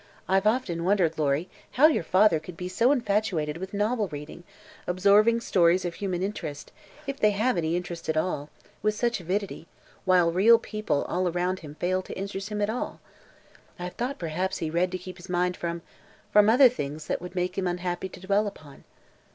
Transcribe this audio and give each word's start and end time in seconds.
"I've 0.27 0.47
often 0.47 0.83
wondered, 0.83 1.19
Lory, 1.19 1.47
how 1.73 1.85
your 1.85 2.03
father 2.03 2.39
could 2.39 2.57
be 2.57 2.67
so 2.67 2.91
infatuated 2.91 3.57
with 3.57 3.71
novel 3.71 4.07
reading, 4.07 4.43
absorbing 4.87 5.41
stories 5.41 5.85
of 5.85 5.93
human 5.93 6.23
interest, 6.23 6.71
if 7.05 7.19
they 7.19 7.29
have 7.29 7.55
any 7.55 7.75
interest 7.75 8.09
at 8.09 8.17
all, 8.17 8.49
with 8.81 8.95
such 8.95 9.19
avidity, 9.21 9.67
while 10.03 10.31
the 10.31 10.37
real 10.37 10.57
people 10.57 11.03
all 11.03 11.27
around 11.27 11.59
him 11.59 11.75
failed 11.75 12.05
to 12.05 12.17
interest 12.17 12.49
him 12.49 12.63
at 12.63 12.69
all. 12.71 12.99
I 13.77 13.83
have 13.83 13.93
thought 13.93 14.17
perhaps 14.17 14.57
he 14.57 14.71
read 14.71 14.89
to 14.91 14.97
keep 14.97 15.17
his 15.17 15.29
mind 15.29 15.55
from 15.55 15.83
from 16.33 16.49
other 16.49 16.67
things 16.67 17.05
that 17.05 17.17
it 17.17 17.21
would 17.21 17.35
make 17.35 17.55
him 17.55 17.67
unhappy 17.67 18.09
to 18.09 18.19
dwell 18.19 18.47
upon." 18.47 18.85